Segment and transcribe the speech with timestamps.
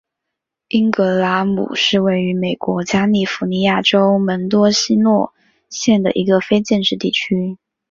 [0.69, 5.31] 因格拉姆是位于美国加利福尼亚州门多西诺
[5.69, 7.59] 县的一个非建制地区。